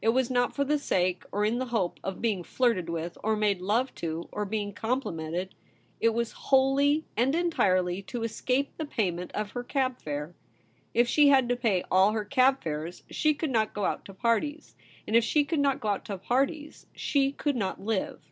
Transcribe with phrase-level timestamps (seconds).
[0.00, 3.36] It was not for the sake, or in the hope, of being flirted with, or
[3.36, 5.50] made love to, or being com plimented;
[6.00, 10.34] it was wholly and entirely to escape the payment of her cab fare.
[10.94, 14.14] If she had to pay all her cab fares, she could not go out to
[14.14, 14.76] parties;
[15.06, 18.22] and if she could not go out to parties, she could not live.